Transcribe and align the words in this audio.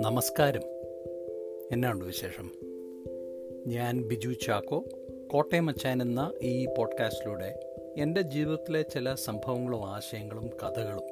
നമസ്കാരം. 0.00 0.62
എന്നാണ് 1.72 2.04
വിശേഷം? 2.04 2.50
ഞാൻ 3.66 4.02
ബിജു 4.02 4.32
ചാക്കോ 4.32 4.84
കോട്ടയം 5.26 5.68
അച്ചാൻ 5.68 6.02
എന്ന 6.02 6.32
ഈ 6.42 6.66
പോഡ്കാസ്റ്റിലൂടെ 6.78 7.74
എന്റെ 7.98 8.20
ജീവിതത്തിലെ 8.20 8.82
ചില 8.82 9.14
സംഭവങ്ങളും 9.14 9.86
ആശയങ്ങളും 9.86 10.46
കഥകളും 10.46 11.04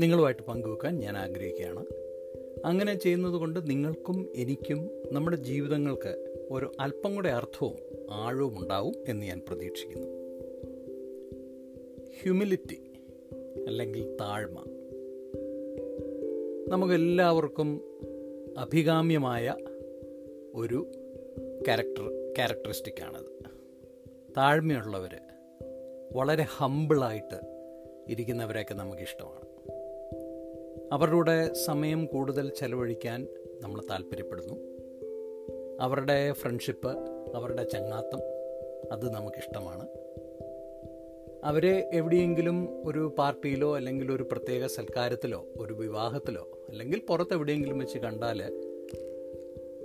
നിങ്ങളുമായിട്ട് 0.00 0.42
പങ്കുവെക്കാൻ 0.42 0.98
ഞാൻ 0.98 1.16
ആഗ്രഹിക്കുകയാണ്. 1.16 1.84
അങ്ങനെ 2.64 2.94
ചെയ്യുന്നത് 2.94 3.34
കൊണ്ട് 3.34 3.70
നിങ്ങൾക്കും 3.70 4.28
എനിക്കും 4.34 4.90
നമ്മുടെ 5.12 5.36
ജീവിതങ്ങൾക്ക് 5.36 6.34
ഒരു 6.50 6.72
അല്പം 6.80 7.14
കൂടെ 7.14 7.28
അർത്ഥവും 7.28 7.76
ആഴവും 8.10 8.58
ഉണ്ടാവും 8.58 8.94
എന്ന് 9.08 9.26
ഞാൻ 9.26 9.40
പ്രതീക്ഷിക്കുന്നു. 9.48 10.06
ഹ്യൂമിലിറ്റി. 12.22 12.89
അല്ലെങ്കിൽ 13.66 14.16
താഴ്മ. 14.20 14.64
നമുക്കെല്ലാവർക്കും 16.68 17.80
അഭികാമ്യമായ 18.58 19.54
ഒരു 20.54 20.90
ക്യാരക്ടർ 21.64 22.34
ക്യാരക്ടറിസ്റ്റിക്കാണത്. 22.36 23.44
താഴ്മയുള്ളവർ 24.36 25.16
വളരെ 26.12 26.46
ഹമ്പിളായിട്ട് 26.56 27.40
ഇരിക്കുന്നവരെയൊക്കെ 28.08 28.74
നമുക്കിഷ്ടമാണ്. 28.74 29.50
അവരുടെ 30.92 31.52
സമയം 31.52 32.06
കൂടുതൽ 32.06 32.50
ചെലവഴിക്കാൻ 32.50 33.26
നമ്മൾ 33.60 33.82
താല്പര്യപ്പെടുന്നു. 33.90 34.54
അവരുടെ 35.80 36.32
ഫ്രണ്ട്ഷിപ്പ് 36.32 36.90
അവരുടെ 37.34 37.62
ചങ്ങാത്തം 37.62 38.18
അത് 38.92 39.12
നമുക്കിഷ്ടമാണ്. 39.12 39.88
അവരെ 41.44 41.90
എവിടെയെങ്കിലും 41.92 42.86
ഒരു 42.86 43.14
പാർട്ടിയിലോ 43.18 43.76
അല്ലെങ്കിൽ 43.76 44.12
ഒരു 44.12 44.22
പ്രത്യേക 44.22 44.66
സൽക്കാരത്തിലോ 44.66 45.46
ഒരു 45.56 45.74
വിവാഹത്തിലോ 45.74 46.58
അല്ലെങ്കിൽ 46.68 47.00
പുറത്ത് 47.08 47.34
എവിടെയെങ്കിലും 47.34 47.78
വെച്ച് 47.78 47.98
കണ്ടാൽ 47.98 48.42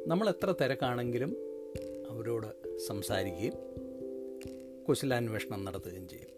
നമ്മൾ 0.08 0.30
എത്ര 0.30 0.54
തിരക്കാണെങ്കിലും 0.62 1.30
അവരോട് 2.10 2.78
സംസാരിക്കുകയും 2.78 3.54
കുശലാന്വേഷണം 4.84 5.66
നടത്തുകയും 5.66 6.08
ചെയ്യും. 6.08 6.36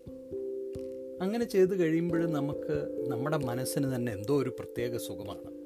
അങ്ങനെ 1.21 1.45
ചെയ്തു 1.45 1.75
കഴിയുമ്പോൾ 1.75 2.31
നമുക്ക് 2.31 3.05
നമ്മുടെ 3.07 3.37
മനസ്സിന് 3.37 3.95
തന്നെ 3.95 4.13
എന്തോ 4.13 4.41
ഒരു 4.41 4.49
പ്രത്യേക 4.49 4.97
സുഖമാണ്. 4.97 5.57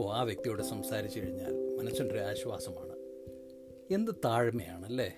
ഓ 0.00 0.12
ആ 0.12 0.22
വ്യക്തിയോട് 0.22 0.62
സംസാരിച്ചു 0.62 1.20
കഴിഞ്ഞാൽ 1.20 1.76
മനസ്സിന്റെ 1.76 2.20
ആശ്വാസമാണ്. 2.20 2.96
എന്ത് 3.94 4.12
താഴ്മയാണല്ലേ? 4.24 5.12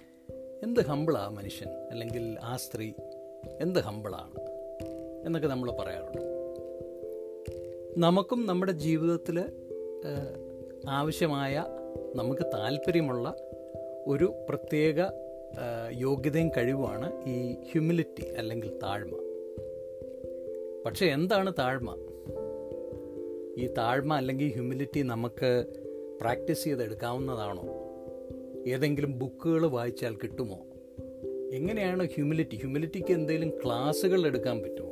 എന്ത് 0.63 0.81
ഹമ്പിളാ 0.81 1.29
മനുഷ്യൻ? 1.29 1.69
അല്ലെങ്കിൽ 1.91 2.39
ആ 2.43 2.57
സ്ത്രീ 2.57 2.93
എന്ത് 3.61 3.79
ഹമ്പിളാണ് 3.79 4.41
എന്നൊക്കെ 5.27 5.49
നമ്മൾ 5.49 5.73
പറയാറുണ്ട്. 5.73 6.23
നമുക്കും 7.99 8.47
നമ്മുടെ 8.47 8.73
ജീവിതത്തിൽ 8.73 9.45
ആവശ്യമായ 10.89 11.65
നമുക്ക് 12.15 12.43
താല്പര്യമുള്ള 12.43 13.37
ഒരു 14.07 14.35
പ്രത്യേക 14.49 15.01
യോഗ്യതയും 15.93 16.51
കഴിവുമാണ് 16.57 17.25
ഈ 17.27 17.57
ഹ്യൂമിലിറ്റി 17.73 18.35
അല്ലെങ്കിൽ 18.39 18.79
താഴ്മ. 18.83 19.11
പക്ഷേ 20.87 21.07
എന്താണ് 21.07 21.53
താഴ്മ? 21.59 21.97
ഈ 23.59 23.67
താഴ്മ 23.67 24.17
അല്ലെങ്കിൽ 24.17 24.53
ഹ്യൂമിലിറ്റി 24.53 25.01
നമുക്ക് 25.01 25.65
പ്രാക്ടീസ് 26.21 26.65
ചെയ്തെടുക്കാവുന്നതാണോ? 26.65 27.80
ഏതെങ്കിലും 28.67 29.19
ബുക്കുകൾ 29.19 29.67
വായിച്ചാൽ 29.67 30.15
കിട്ടുമോ? 30.15 30.59
എങ്ങനെയാണ് 31.53 32.09
ഹ്യൂമിലിറ്റി? 32.15 32.57
ഹ്യൂമിലിറ്റിക്ക് 32.57 33.13
എന്തെങ്കിലും 33.13 33.51
ക്ലാസ്സുകൾ 33.65 34.27
എടുക്കാൻ 34.27 34.63
പറ്റുമോ? 34.63 34.91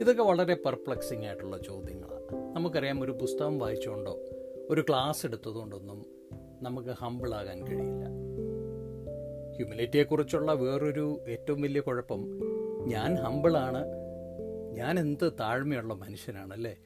ഇതൊക്കെ 0.00 0.22
വളരെ 0.22 0.54
പെർപ്ലക്സിങ് 0.54 1.24
ആയിട്ടുള്ള 1.24 1.58
ചോദ്യങ്ങളാണ്. 1.58 2.56
നമുക്കറിയാം 2.56 3.02
ഒരു 3.02 3.12
പുസ്തകം 3.12 3.58
വായിച്ചുകൊണ്ടോ 3.58 4.20
ഒരു 4.70 4.80
ക്ലാസ് 4.80 5.26
എടുത്തതുകൊണ്ടൊന്നും 5.26 6.06
നമുക്ക് 6.62 6.88
ഹമ്പിളാകാൻ 6.88 7.66
കഴിയില്ല. 7.66 8.04
ഹ്യൂമിലിറ്റിയെക്കുറിച്ചുള്ള 9.56 10.52
വേറൊരു 10.52 11.20
ഏറ്റവും 11.28 11.62
വലിയ 11.62 11.80
കുഴപ്പം 11.80 12.40
ഞാൻ 12.86 13.14
ഹമ്പിളാണ് 13.14 13.86
ഞാൻ 14.72 15.00
എന്ത് 15.00 15.32
താഴ്മയുള്ള 15.40 15.94
മനുഷ്യനാണല്ലേ 15.94 16.76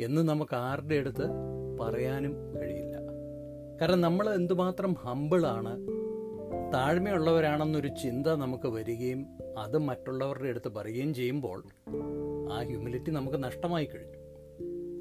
എന്ന് 0.00 0.28
നമുക്ക് 0.28 0.56
ആരുടെ 0.56 0.94
അടുത്ത് 0.94 1.22
പറയാനും 1.80 2.60
കഴിയില്ല. 2.60 2.75
കാരണം 3.80 4.00
നമ്മൾ 4.00 4.34
എന്തുമാത്രം 4.34 4.94
ഹമ്പിളാണ് 4.94 5.78
താഴ്മയുള്ളവരാണെന്നൊരു 6.74 7.88
ചിന്ത 7.88 8.26
നമുക്ക് 8.26 8.68
വരികയും 8.68 9.26
അത് 9.58 9.78
മറ്റുള്ളവരുടെ 9.78 10.48
അടുത്ത് 10.48 10.68
പറയുകയും 10.68 11.14
ചെയ്യുമ്പോൾ 11.14 11.64
ആ 12.52 12.62
ഹ്യൂമിലിറ്റി 12.62 13.10
നമുക്ക് 13.10 13.42
നഷ്ടമായി 13.42 13.84
കഴിഞ്ഞു. 13.84 14.20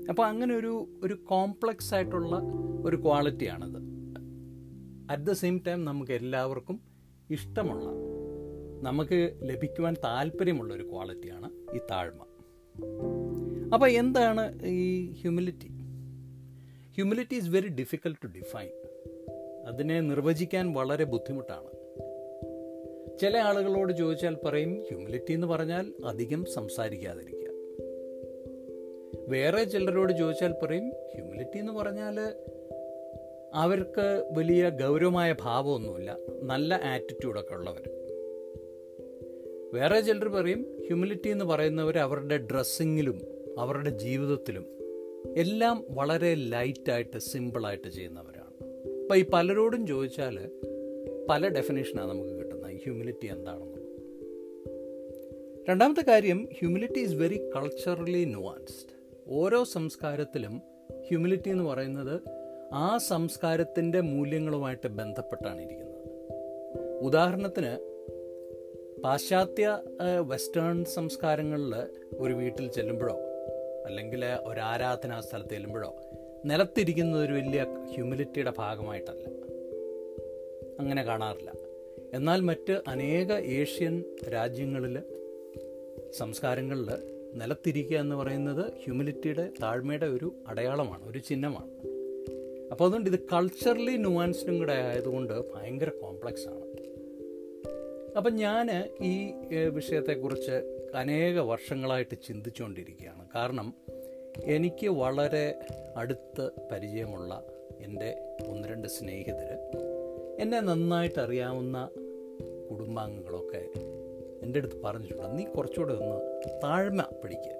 അപ്പോൾ 0.09 0.25
അങ്ങനെ 0.25 0.55
ഒരു 0.55 0.87
ഒരു 1.03 1.13
കോംപ്ലക്സ് 1.13 1.93
ആയിട്ടുള്ള 1.93 2.35
ഒരു 2.85 2.95
ക്വാളിറ്റിയാണത് 2.95 3.79
അറ്റ് 5.09 5.23
ദ 5.23 5.31
സെയിം 5.31 5.61
ടൈം 5.67 5.85
നമുക്ക് 5.85 6.11
എല്ലാവർക്കും 6.11 6.79
ഇഷ്ടമുള്ള 7.29 7.85
നമുക്ക് 8.81 9.35
ലഭിക്കുവാൻ 9.43 9.95
താല്പര്യമുള്ള 10.03 10.73
ഒരു 10.73 10.83
ക്വാളിറ്റിയാണ് 10.83 11.49
ഈ 11.75 11.79
താഴ്മ. 11.91 12.21
അപ്പോൾ 13.73 13.87
എന്താണ് 13.87 14.65
ഈ 14.65 15.11
humility 15.11 15.74
humility 16.95 17.35
is 17.35 17.49
very 17.49 17.67
difficult 17.67 18.21
to 18.21 18.27
define 18.27 18.69
അതിനെ 19.67 20.01
നിർവചിക്കാൻ 20.01 20.73
വളരെ 20.73 21.03
ബുദ്ധിമുട്ടാണ്. 21.03 21.69
ചില 23.17 23.37
ആളുകളോട് 23.37 23.93
ചോദിച്ചാൽ 23.93 24.37
പറയും 24.45 24.83
ഹ്യൂമിലിറ്റി 24.89 25.33
എന്ന് 25.33 25.47
പറഞ്ഞാൽ 25.47 25.93
അധികം 26.05 26.45
സംസാരിക്കാതിരിക്കുക. 26.45 27.49
വേറെ 29.27 29.63
ചിലരോട് 29.63 30.13
ചോദിച്ചാൽ 30.13 30.53
പറയും 30.63 30.89
ഹ്യൂമിലിറ്റി 30.89 31.57
എന്ന് 31.57 31.73
പറഞ്ഞാൽ 31.73 32.19
അവർക്ക് 33.53 34.29
വലിയ 34.37 34.69
ഗൗരവമായ 34.69 35.35
ഭാവമൊന്നുമില്ല 35.41 36.17
നല്ല 36.43 36.79
ആറ്റിറ്റ്യൂഡൊക്കെ 36.83 37.53
ഉള്ളവർ 37.53 37.89
വേറെ 39.73 40.01
ചിലർ 40.01 40.29
പറയും 40.29 40.77
ഹ്യൂമിലിറ്റി 40.87 41.29
എന്ന് 41.29 41.45
പറയുന്നവർ 41.45 41.97
അവരുടെ 41.97 42.37
ഡ്രസ്സിങ്ങിലും 42.37 43.21
അവരുടെ 43.59 43.89
ജീവിതത്തിലും 43.89 44.75
എല്ലാം 45.37 45.85
വളരെ 45.89 46.33
ലൈറ്റായിട്ട് 46.33 47.19
സിമ്പിളായിട്ട് 47.19 47.87
ചെയ്യുന്നവരാണ്. 47.87 48.45
അപ്പോൾ 49.01 49.15
ഈ 49.15 49.25
പലരോടും 49.33 49.87
ചോദിച്ചാൽ 49.87 50.39
പല 51.29 51.47
ഡെഫിനേഷനാണ് 51.47 52.09
നമുക്ക് 52.09 52.29
കിട്ടുന്നത്. 52.29 52.71
ഹ്യൂമിലിറ്റി 52.71 53.25
എന്താണെന്ന്. 53.25 53.75
രണ്ടാമത്തെ 55.69 56.01
കാര്യം 56.01 56.49
humility 56.59 56.99
is 56.99 57.13
very 57.13 57.49
culturally 57.55 58.25
nuanced. 58.25 58.95
ഓരോ 59.27 59.63
സംസ്കാരത്തിലും 59.63 60.61
ഹ്യൂമിലിറ്റി 61.07 61.49
എന്ന് 61.49 61.63
പറയുന്നത് 61.63 62.21
ആ 62.73 62.97
സംസ്കാരത്തിന്റെ 62.97 64.01
മൂല്യങ്ങളുമായിട്ട് 64.01 64.87
ബന്ധപ്പെട്ടാണ് 64.87 65.61
ഇരിക്കുന്നത്. 65.61 65.95
ഉദാഹരണത്തിന് 67.01 67.95
പാശ്ചാത്യ 69.03 69.79
വെസ്റ്റേൺ 70.21 70.85
സംസ്കാരങ്ങളിൽ 70.85 71.75
ഒരു 72.19 72.33
വീട്ടിൽ 72.33 72.67
ചെല്ലുമ്പോഴോ 72.67 73.19
അല്ലെങ്കിൽ 73.85 74.25
ഒരു 74.25 74.59
ആരാധനാ 74.59 75.21
സ്ഥലത്ത് 75.21 75.49
ചെല്ലുമ്പോഴോ 75.49 75.95
നിലത്തിരിക്കുന്ന 76.45 77.17
ഒരു 77.17 77.33
വലിയ 77.33 77.65
ഹ്യൂമിലിറ്റിയുടെ 77.93 78.53
ഭാഗമായിട്ടല്ല. 78.57 79.27
അങ്ങനെ 80.79 81.03
കാണാറില്ല. 81.03 81.53
എന്നാൽ 82.13 82.41
മറ്റ് 82.41 82.81
അനേക 82.87 83.31
ഏഷ്യൻ 83.31 84.03
രാജ്യങ്ങളിൽ 84.33 84.99
സംസ്കാരങ്ങളിൽ 86.17 86.87
നിലത്തിരിക്കുക 87.33 87.97
എന്ന് 87.97 88.15
പറയുന്നത് 88.15 88.71
ഹ്യൂമിലിറ്റിയുടെ 88.83 89.49
താഴ്മയുടെ 89.63 90.05
ഒരു 90.05 90.31
അടയാളമാണ് 90.47 91.11
ഒരു 91.11 91.19
ചിഹ്നമാണ്. 91.19 91.69
അപ്പോൾ 92.71 92.85
അതുകൊണ്ട് 92.85 93.09
ഇത് 93.09 93.19
കൾച്ചറലി 93.19 93.97
നുവാൻസിനും 93.97 94.57
കൂടെ 94.57 94.73
ആയതുകൊണ്ട് 94.73 95.53
ഭയങ്കര 95.55 95.89
കോംപ്ലക്സ് 95.89 96.47
ആണ്. 96.47 96.65
അപ്പം 98.17 98.35
ഞാൻ 98.35 98.89
ഈ 99.01 99.31
വിഷയത്തെക്കുറിച്ച് 99.69 100.74
അനേക 100.95 101.39
വർഷങ്ങളായിട്ട് 101.39 102.15
ചിന്തിച്ചുകൊണ്ടിരിക്കുകയാണ്. 102.27 103.27
കാരണം 103.35 103.73
എനിക്ക് 104.43 104.87
വളരെ 104.87 105.59
അടുത്ത് 105.97 106.49
പരിചയമുള്ള 106.71 107.43
എന്റെ 107.81 108.37
ഒന്ന് 108.47 108.67
രണ്ട് 108.67 108.87
സ്നേഹിതർ 108.87 109.57
എന്നെ 110.39 110.59
നന്നായിട്ട് 110.59 111.19
അറിയാവുന്ന 111.19 111.89
കുടുംബാംഗങ്ങളൊക്കെ 112.71 113.69
എന്റെ 114.43 114.59
അടുത്ത് 114.59 114.81
പറഞ്ഞിട്ടുണ്ട് 114.81 115.37
നീ 115.37 115.43
കുറച്ചുകൂടെ 115.43 115.93
ഒന്ന് 115.93 116.41
താഴ്മ 116.63 117.01
പിടിക്കുക 117.23 117.55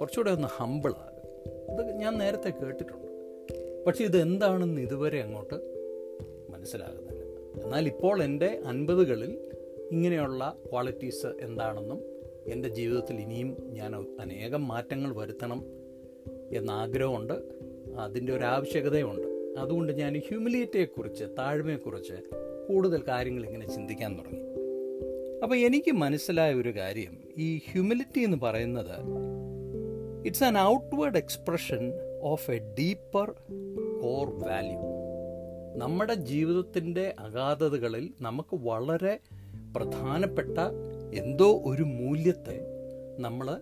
കുറച്ചുകൂടെ 0.00 0.30
ഒന്ന് 0.30 0.48
ഹമ്പിളാകുക 0.48 1.14
ഇത് 1.72 1.96
ഞാൻ 1.96 2.18
നേരത്തെ 2.18 2.50
കേട്ടിട്ടുണ്ട്. 2.50 3.04
പക്ഷേ 3.86 4.04
ഇത് 4.04 4.22
എന്താണെന്ന് 4.22 4.80
ഇതുവരെ 4.80 5.22
അങ്ങോട്ട് 5.22 5.54
മനസ്സിലാകുന്നില്ല. 6.50 7.22
എന്നാൽ 7.64 7.86
ഇപ്പോൾ 7.86 8.22
എന്റെ 8.22 8.60
അൻപതുകളിൽ 8.66 9.50
ഇങ്ങനെയുള്ള 9.90 10.56
ക്വാളിറ്റീസ് 10.70 11.26
എന്താണെന്നും 11.26 12.13
എന്റെ 12.48 12.68
ജീവിതത്തിൽ 12.68 13.16
ഇനിയും 13.16 13.56
ഞാൻ 13.70 13.96
അനേകം 14.20 14.68
മാറ്റങ്ങൾ 14.68 15.16
വരുത്തണം 15.16 15.64
എന്ന 16.52 16.70
ആഗ്രഹമുണ്ട് 16.70 17.32
അതിന്റെ 17.98 18.36
ഒരു 18.36 18.44
ആവശ്യകതയുണ്ട്. 18.44 19.56
അതുകൊണ്ട് 19.58 19.92
ഞാൻ 19.92 20.18
ഹ്യൂമിലിറ്റിയെക്കുറിച്ച് 20.28 21.24
താഴ്മയെക്കുറിച്ച് 21.38 22.12
കൂടുതൽ 22.68 23.02
കാര്യങ്ങൾ 23.08 23.46
ഇങ്ങനെ 23.46 23.66
ചിന്തിക്കാൻ 23.68 24.18
തുടങ്ങി. 24.18 24.40
അപ്പോൾ 25.42 25.56
എനിക്ക് 25.56 25.92
മനസ്സിലായ 25.92 26.54
ഒരു 26.54 26.76
കാര്യം 26.76 27.18
ഈ 27.38 27.60
ഹ്യൂമിലിറ്റി 27.70 28.20
എന്ന് 28.20 28.36
പറയുന്നത് 28.36 28.96
it's 30.26 30.44
an 30.44 30.58
outward 30.58 31.16
expression 31.16 31.92
of 32.22 32.50
a 32.50 32.74
deeper 32.78 33.30
core 34.02 34.30
value 34.30 34.78
നമ്മുടെ 35.76 36.14
ജീവിതത്തിന്റെ 36.14 37.14
അഗാധതകളിൽ 37.18 38.10
നമുക്ക് 38.20 38.54
വളരെ 38.54 39.18
പ്രധാനപ്പെട്ട 39.76 40.58
എന്തോ 41.14 41.62
ഒരു 41.64 41.82
മൂല്യത്തെ 41.82 42.60
നമ്മൾ 43.18 43.60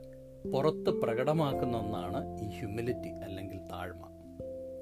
പുറത്ത് 0.55 0.91
പ്രകടമാക്കുന്ന 0.91 1.77
ഒന്നാണ് 1.77 2.41
ഈ 2.41 2.49
ഹ്യൂമിലിറ്റി 2.49 3.09
അല്ലെങ്കിൽ 3.09 3.57
താഴ്മ. 3.57 4.09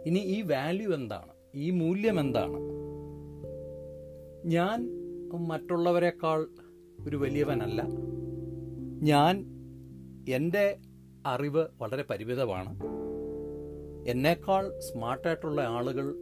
ഇനി 0.07 0.19
ഈ 0.19 0.43
വാല്യൂ 0.43 0.95
എന്താണ്? 0.95 1.33
ഈ 1.55 1.71
മൂല്യം 1.71 2.21
എന്താണ്? 2.21 2.57
ഞാൻ 4.45 5.01
മറ്റുള്ളവരെക്കാൾ 5.35 6.47
ഒരു 7.07 7.17
വലിയവനല്ല. 7.17 7.83
ഞാൻ 9.03 9.45
എന്റെ 10.29 10.79
അറിവ് 11.27 11.67
വളരെ 11.81 12.05
പരിമിതമാണ്. 12.11 12.81
എന്നേക്കാൾ 14.11 14.79
സ്മാർട്ടായിട്ടുള്ള 14.79 15.61
ആളുകൾ 15.61 16.15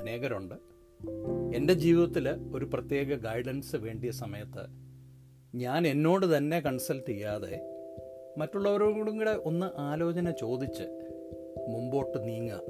അനേകരുണ്ട്. 0.00 0.54
എന്റെ 1.56 1.74
ജീവിതത്തിൽ 1.74 2.28
ഒരു 2.28 2.64
പ്രത്യേക 2.64 3.14
ഗൈഡൻസ് 3.14 3.76
വേണ്ടിയ 3.76 4.10
സമയത്ത് 4.10 4.85
ഞാൻ 5.56 5.86
എന്നോട് 5.86 6.26
തന്നെ 6.36 6.60
കൺസൾട്ട് 6.60 7.10
ചെയ്യാതെ 7.10 7.54
മറ്റുള്ളവരോടും 8.38 9.18
കൂടെ 9.18 9.34
ഒന്ന് 9.50 9.68
ആലോചന 9.80 10.30
ചോദിച്ച് 10.30 10.86
മുമ്പോട്ട് 11.68 12.18
നീങ്ങുക. 12.28 12.60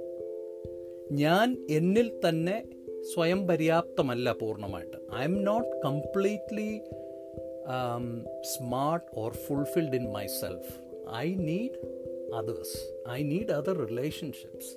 ഞാൻ 1.13 1.67
എന്നിൽ 1.71 2.09
തന്നെ 2.25 2.57
സ്വയം 3.15 3.41
പര്യാപ്തമല്ല 3.49 4.33
പൂർണമായിട്ട്. 4.33 4.99
I 5.15 5.23
am 5.23 5.45
not 5.45 5.71
completely 5.85 6.71
smart 8.55 9.07
or 9.15 9.33
fulfilled 9.33 9.95
in 9.95 10.07
my 10.13 10.27
self 10.41 10.73
I 11.15 11.27
need 11.35 11.79
others 12.35 12.77
I 13.11 13.23
need 13.23 13.53
other 13.53 13.79
relationships 13.87 14.73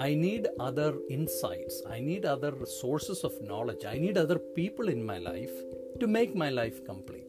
I 0.00 0.14
need 0.14 0.48
other 0.60 0.94
insights 1.10 1.80
I 1.88 2.00
need 2.00 2.26
other 2.26 2.64
sources 2.80 3.26
of 3.26 3.40
knowledge 3.50 3.86
I 3.86 3.96
need 3.98 4.18
other 4.18 4.40
people 4.56 4.90
in 4.90 5.02
my 5.04 5.18
life 5.18 5.56
to 6.02 6.06
make 6.06 6.32
my 6.32 6.50
life 6.50 6.78
complete. 6.90 7.23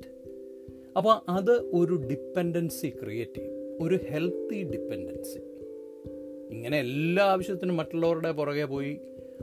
അപ്പോൾ 0.97 1.21
അത് 1.29 1.51
ഒരു 1.51 1.93
dependency 1.93 2.87
create 2.87 3.37
ചെയ്യും. 3.37 3.55
ഒരു 3.81 3.99
healthy 4.09 4.63
dependency 4.63 5.39
ഇങ്ങനെ 6.51 6.79
എല്ലാ 6.79 7.23
ആവശ്യത്തിനും 7.23 7.77
മറ്റുള്ളവരുടെ 7.77 8.31
പുറകെ 8.31 8.65
പോയി 8.65 9.01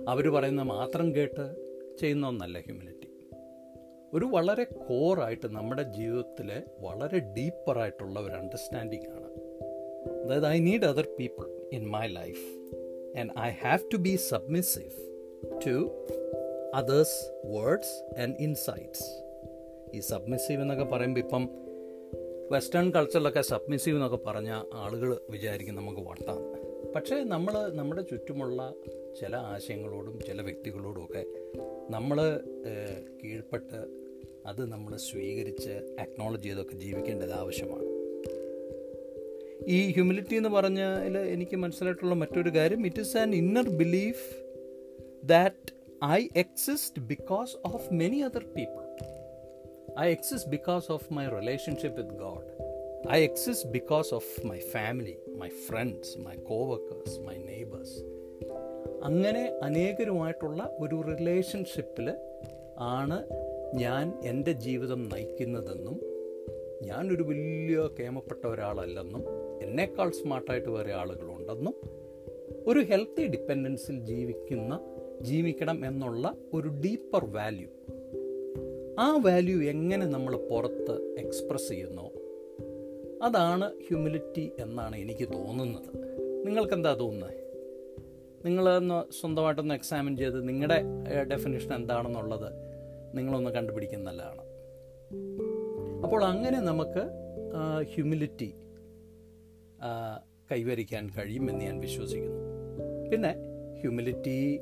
അവർ 0.09 0.29
പറയുന്ന 0.29 0.63
മാത്രം 0.63 1.15
കേട്ട് 1.15 1.55
ചെയ്യുന്ന 2.01 2.29
ഒന്നല്ല 2.29 2.59
ഹ്യൂമിലിറ്റി 2.59 3.09
ഒരു 4.15 4.25
വളരെ 4.25 4.65
കോറായിട്ട് 4.65 5.47
നമ്മുടെ 5.47 5.83
ജീവിതത്തിലെ 5.83 6.63
വളരെ 6.81 7.19
ഡീപ്പറായിട്ടുള്ള 7.19 8.21
ഒരു 8.21 8.33
അണ്ടർസ്റ്റാൻഡിങ് 8.33 9.07
ആണ്. 9.07 9.31
അതായത് 10.25 10.47
I 10.47 10.59
need 10.59 10.85
other 10.85 11.09
people 11.21 11.69
in 11.73 11.87
my 11.87 12.07
life 12.07 12.45
and 13.19 13.31
I 13.39 13.51
have 13.51 13.79
to 13.93 13.97
be 13.97 14.17
submissive 14.17 14.91
to 15.67 16.07
others 16.75 17.47
words 17.47 18.21
and 18.21 18.37
insights 18.41 19.22
ഈ 19.95 20.01
സബ്മിസീവ് 20.01 20.63
എന്നൊക്കെ 20.63 20.85
പറയുമ്പോൾ 20.85 21.21
ഇപ്പം 21.21 21.45
വെസ്റ്റേൺ 22.51 22.91
കൾച്ചറിലൊക്കെ 22.91 23.41
സബ്മിസീവ് 23.41 23.97
എന്നൊക്കെ 23.97 24.17
പറഞ്ഞ 24.17 24.51
ആളുകൾ 24.75 25.21
വിചാരിക്കും 25.31 25.75
നമുക്ക് 25.75 26.01
വട്ടാണ് 26.01 26.47
പക്ഷേ 26.95 27.17
നമ്മൾ 27.25 27.55
നമ്മുടെ 27.73 28.03
ചുറ്റുമുള്ള 28.03 28.75
ചില 29.21 29.37
ആശയങ്ങളോടും 29.37 30.21
ചില 30.27 30.43
വ്യക്തികളോടുമൊക്കെ 30.43 31.23
നമ്മൾ 31.91 32.19
കീഴ്പ്പെട്ട് 33.23 33.81
അത് 34.47 34.73
നമ്മൾ 34.73 34.97
സ്വീകരിച്ച് 34.97 35.75
അക്നോളജ് 36.01 36.43
ചെയ്തൊക്കെ 36.43 36.75
ജീവിക്കേണ്ടത് 36.75 37.33
ആവശ്യമാണ്. 37.33 37.87
ഈ 39.69 39.93
ഹ്യൂമിലിറ്റി 39.93 40.35
എന്ന് 40.35 40.49
പറഞ്ഞാൽ 40.49 41.19
എനിക്ക് 41.19 41.57
മനസ്സിലായിട്ടുള്ള 41.57 42.15
മറ്റൊരു 42.15 42.51
കാര്യം 42.51 42.87
it 42.87 43.01
is 43.01 43.17
an 43.17 43.35
inner 43.35 43.69
belief 43.69 44.25
that 45.25 45.73
I 46.05 46.29
exist 46.37 47.03
because 47.03 47.57
of 47.65 47.95
many 47.95 48.21
other 48.21 48.45
people 48.57 48.82
I 49.99 50.11
exist 50.11 50.51
because 50.51 50.93
of 50.93 51.13
my 51.13 51.29
relationship 51.29 52.01
with 52.01 52.15
God 52.15 52.49
I 53.11 53.23
exist 53.23 53.69
because 53.69 54.15
of 54.15 54.47
my 54.47 54.59
family 54.59 55.17
my 55.37 55.49
friends 55.49 56.19
my 56.19 56.37
coworkers 56.37 57.21
my 57.21 57.37
neighbours 57.37 57.99
അങ്ങനെ 59.05 59.59
അനേകരുമായിട്ടുള്ള 59.63 60.77
ഒരു 60.81 61.03
റിലേഷൻഷിപ്പിൽ 61.19 62.09
ആണ് 62.79 63.19
ഞാൻ 63.75 64.13
എന്റെ 64.25 64.53
ജീവിതം 64.53 65.09
നയിക്കുന്നതെന്നും 65.09 66.01
ഞാനൊരു 66.83 67.23
വലിയ 67.23 67.89
കേമപ്പെട്ട 68.01 68.47
ഒരാളല്ലെന്നും 68.47 69.25
എന്നേക്കാൾ 69.63 70.11
സ്മാർട്ടായിട്ട് 70.11 70.69
വേറെ 70.69 70.93
ആളുകളുണ്ടെന്നും 70.93 71.75
ഒരു 72.67 72.81
ഹെൽത്തി 72.81 73.27
ഡിപ്പെൻഡൻസിൽ 73.27 74.01
ജീവിക്കുന്ന 74.05 74.81
ജീവിക്കണം 75.23 75.87
എന്നുള്ള 75.87 76.35
ഒരു 76.53 76.69
ഡീപ്പർ 76.69 77.25
വാല്യൂ 77.25 77.69
ആ 78.99 79.17
വാല്യൂ 79.17 79.63
എങ്ങനെ 79.63 80.07
നമ്മൾ 80.07 80.37
പുറത്ത് 80.37 81.17
എക്സ്പ്രസ് 81.19 81.69
ചെയ്യുന്നു 81.69 82.03
അതാണ് 83.23 83.73
ഹ്യൂമിലിറ്റി 83.89 84.53
എന്നാണ് 84.59 84.97
എനിക്ക് 84.97 85.29
തോന്നുന്നത്. 85.33 85.91
നിങ്ങൾക്കെന്താ 86.47 86.95
തോന്നുന്നത് 86.95 87.35
നിങ്ങളൊന്ന് 88.47 89.13
സ്വന്തമായിട്ടൊന്ന് 89.13 89.75
എക്സാമിൻ 89.75 90.17
ചെയ്ത് 90.17 90.49
നിങ്ങളുടെ 90.49 90.85
ഡെഫിനേഷൻ 91.23 91.75
എന്താണെന്നുള്ളത് 91.75 92.53
നിങ്ങളൊന്ന് 93.15 93.51
നല്ലതാണ്. 93.97 94.43
അപ്പോൾ 96.03 96.25
അങ്ങനെ 96.25 96.61
നമുക്ക് 96.61 97.05
ഹ്യൂമിലിറ്റി 97.95 98.55
കൈവരിക്കാൻ 100.53 101.11
കഴിയുമെന്ന് 101.19 101.65
ഞാൻ 101.65 101.81
വിശ്വസിക്കുന്നു. 101.81 102.43
പിന്നെ 103.11 103.35
ഹ്യൂമിലിറ്റി 103.81 104.61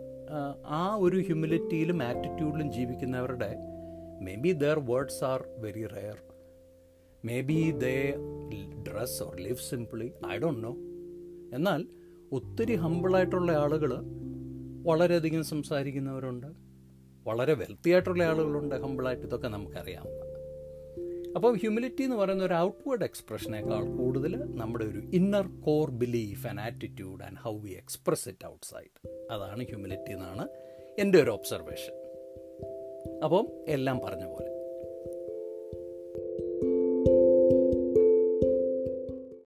ആ 0.67 0.95
ഒരു 0.95 1.17
ഹ്യൂമിലിറ്റിയിലും 1.17 2.03
ആറ്റിറ്റ്യൂഡിലും 2.03 2.73
ജീവിക്കുന്നവരുടെ 2.73 3.70
may 4.21 4.35
be 4.35 4.53
their 4.53 4.79
words 4.79 5.25
are 5.25 5.45
very 5.59 5.87
rare 5.87 6.17
may 7.25 7.41
be 7.41 7.71
the 7.71 7.85
dress 8.83 9.23
or 9.23 9.37
live 9.37 9.57
simply 9.57 10.13
I 10.29 10.39
don't 10.39 10.65
know 10.65 10.77
എന്നാൽ 11.57 11.87
ഒത്തിരി 12.33 12.75
ഹമ്പിളായിട്ടുള്ള 12.75 13.53
ആളുകൾ 13.53 13.93
വളരെയധികം 14.83 15.45
സംസാരിക്കുന്നവരുണ്ട്. 15.45 16.47
വളരെ 17.29 17.53
വെൽത്തി 17.53 17.91
ആയിട്ടുള്ള 17.91 18.23
ആളുകളുണ്ട് 18.23 18.75
ഹമ്പിളായിട്ട് 18.75 19.27
ഇതൊക്കെ 19.27 19.49
നമുക്കറിയാം. 19.49 20.07
അപ്പോൾ 21.37 21.57
ഹ്യൂമിലിറ്റി 21.57 22.03
എന്ന് 22.03 22.17
പറയുന്ന 22.17 22.45
ഒരു 22.45 22.55
ഔട്ട്വേർഡ് 22.55 23.05
എക്സ്പ്രഷനേക്കാൾ 23.05 23.97
കൂടുതൽ 23.97 24.37
നമ്മുടെ 24.37 24.85
ഒരു 24.85 24.99
inner 24.99 25.61
core 25.61 25.91
belief 25.91 26.47
and 26.47 26.61
attitude 26.61 27.23
and 27.23 27.39
how 27.39 27.59
we 27.59 27.71
express 27.71 28.29
it 28.29 28.47
outside 28.47 29.09
അതാണ് 29.33 29.65
ഹ്യൂമിലിറ്റി 29.65 30.13
എന്നാണ് 30.13 30.49
എന്റെ 30.99 31.23
ഒരു 31.23 31.31
ഒബ്സർവേഷൻ 31.31 32.00
അപ്പം 33.25 33.47
എല്ലാം 33.69 34.01
പറഞ്ഞ 34.01 34.25
പോലെ 34.27 34.51